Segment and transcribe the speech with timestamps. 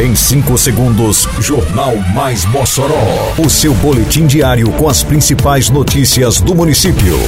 [0.00, 3.34] Em 5 segundos, Jornal Mais Mossoró.
[3.36, 7.18] O seu boletim diário com as principais notícias do município.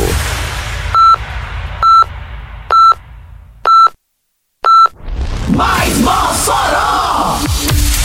[5.51, 7.41] Mais Mossoró!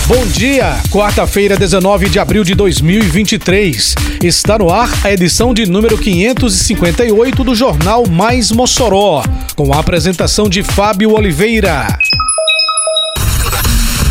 [0.05, 3.95] Bom dia, quarta-feira, 19 de abril de 2023.
[4.21, 9.23] Está no ar a edição de número 558 do Jornal Mais Mossoró,
[9.55, 11.87] com a apresentação de Fábio Oliveira.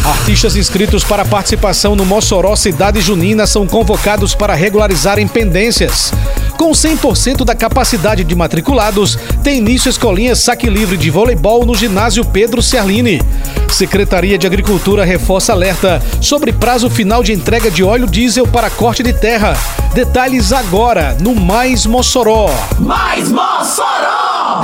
[0.07, 6.13] Artistas inscritos para participação no Mossoró Cidade Junina são convocados para regularizarem pendências.
[6.57, 12.25] Com 100% da capacidade de matriculados, tem início escolinha saque livre de voleibol no ginásio
[12.25, 13.21] Pedro Ciarline.
[13.69, 19.03] Secretaria de Agricultura reforça alerta sobre prazo final de entrega de óleo diesel para corte
[19.03, 19.59] de terra.
[19.93, 22.49] Detalhes agora no Mais Mossoró.
[22.79, 24.63] Mais Mossoró!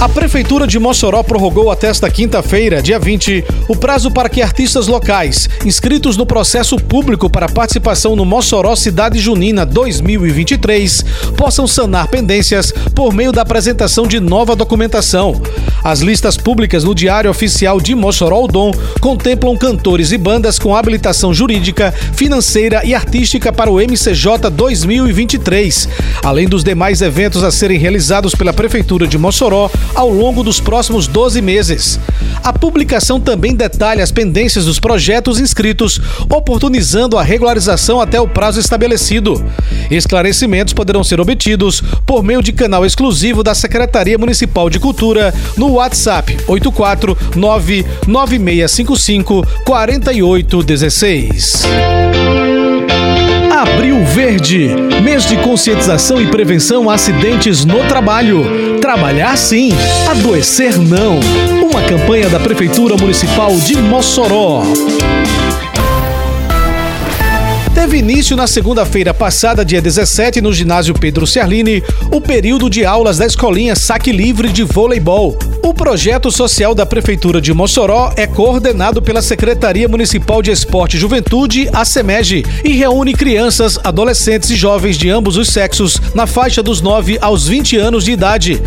[0.00, 4.86] A Prefeitura de Mossoró prorrogou até esta quinta-feira, dia 20, o prazo para que artistas
[4.86, 11.04] locais inscritos no processo público para participação no Mossoró Cidade Junina 2023
[11.36, 15.42] possam sanar pendências por meio da apresentação de nova documentação.
[15.82, 21.34] As listas públicas no Diário Oficial de Mossoró Dom contemplam cantores e bandas com habilitação
[21.34, 25.88] jurídica, financeira e artística para o MCJ 2023,
[26.22, 31.06] além dos demais eventos a serem realizados pela Prefeitura de Mossoró ao longo dos próximos
[31.06, 31.98] 12 meses.
[32.42, 38.60] A publicação também detalha as pendências dos projetos inscritos, oportunizando a regularização até o prazo
[38.60, 39.44] estabelecido.
[39.90, 45.72] Esclarecimentos poderão ser obtidos por meio de canal exclusivo da Secretaria Municipal de Cultura no
[45.72, 51.62] WhatsApp 849 9655 4816.
[53.58, 54.68] Abril Verde,
[55.02, 58.78] mês de conscientização e prevenção a acidentes no trabalho.
[58.80, 59.72] Trabalhar sim,
[60.08, 61.18] adoecer não.
[61.68, 64.62] Uma campanha da Prefeitura Municipal de Mossoró.
[67.78, 71.80] Teve início na segunda-feira passada, dia 17, no ginásio Pedro Ciarline,
[72.10, 75.38] o período de aulas da escolinha Saque Livre de Voleibol.
[75.62, 81.00] O projeto social da Prefeitura de Mossoró é coordenado pela Secretaria Municipal de Esporte e
[81.00, 86.64] Juventude, a SEMEG, e reúne crianças, adolescentes e jovens de ambos os sexos na faixa
[86.64, 88.60] dos 9 aos 20 anos de idade.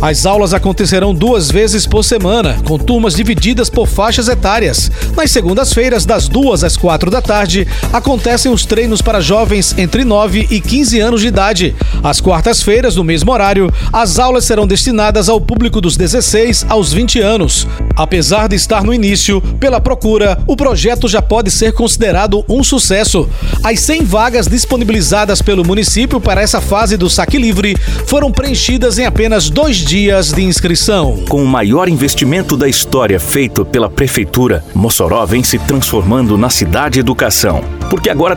[0.00, 4.90] As aulas acontecerão duas vezes por semana, com turmas divididas por faixas etárias.
[5.16, 10.46] Nas segundas-feiras, das 2 às 4 da tarde, acontecem os treinos para jovens entre 9
[10.50, 11.74] e 15 anos de idade.
[12.02, 17.20] Às quartas-feiras, no mesmo horário, as aulas serão destinadas ao público dos 16 aos 20
[17.20, 17.66] anos.
[17.96, 23.28] Apesar de estar no início, pela procura, o projeto já pode ser considerado um sucesso.
[23.62, 27.76] As 100 vagas disponibilizadas pelo município para essa fase do saque livre
[28.06, 31.24] foram preenchidas em apenas dois dias de inscrição.
[31.28, 37.00] Com o maior investimento da história feito pela Prefeitura, Mossoró vem se transformando na cidade
[37.00, 37.62] educação.
[37.90, 38.36] Porque agora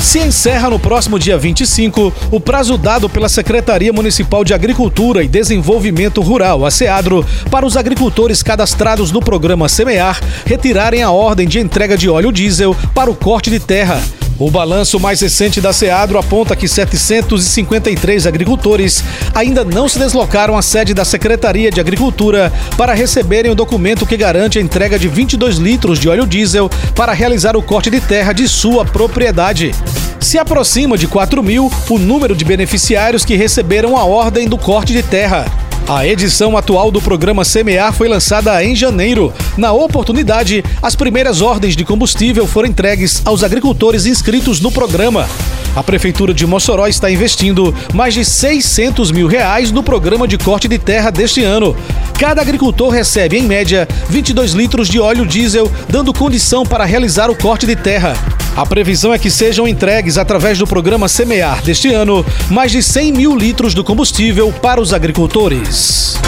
[0.00, 5.28] Se encerra no próximo dia 25 o prazo dado pela Secretaria Municipal de Agricultura e
[5.28, 11.60] Desenvolvimento Rural, a SEADRO, para os agricultores cadastrados no programa Semear retirarem a ordem de
[11.60, 14.02] entrega de óleo diesel para o corte de terra.
[14.40, 20.62] O balanço mais recente da SEADRO aponta que 753 agricultores ainda não se deslocaram à
[20.62, 25.58] sede da Secretaria de Agricultura para receberem o documento que garante a entrega de 22
[25.58, 29.74] litros de óleo diesel para realizar o corte de terra de sua propriedade.
[30.18, 34.94] Se aproxima de 4 mil o número de beneficiários que receberam a ordem do corte
[34.94, 35.44] de terra.
[35.88, 39.32] A edição atual do programa Semear foi lançada em janeiro.
[39.56, 45.28] Na oportunidade, as primeiras ordens de combustível foram entregues aos agricultores inscritos no programa.
[45.74, 50.66] A Prefeitura de Mossoró está investindo mais de 600 mil reais no programa de corte
[50.66, 51.76] de terra deste ano.
[52.20, 57.34] Cada agricultor recebe, em média, 22 litros de óleo diesel, dando condição para realizar o
[57.34, 58.12] corte de terra.
[58.54, 63.12] A previsão é que sejam entregues, através do programa Semear deste ano, mais de 100
[63.12, 66.18] mil litros do combustível para os agricultores.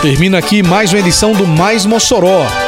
[0.00, 2.46] Termina aqui mais uma edição do Mais Mossoró,